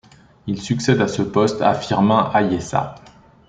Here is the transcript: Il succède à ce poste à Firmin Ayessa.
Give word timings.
Il 0.47 0.59
succède 0.59 0.99
à 0.99 1.07
ce 1.07 1.21
poste 1.21 1.61
à 1.61 1.75
Firmin 1.75 2.31
Ayessa. 2.33 2.95